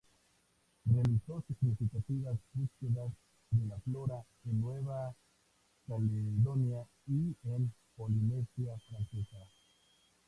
[0.85, 3.11] Realizó significativas búsquedas
[3.51, 5.13] de flora en Nueva
[5.87, 9.45] Caledonia y en Polinesia Francesa.